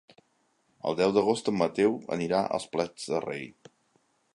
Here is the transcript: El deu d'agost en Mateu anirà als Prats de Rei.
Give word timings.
El 0.91 0.97
deu 1.01 1.13
d'agost 1.19 1.53
en 1.53 1.57
Mateu 1.59 1.95
anirà 2.19 2.43
als 2.59 2.69
Prats 2.75 3.11
de 3.13 3.25
Rei. 3.31 3.51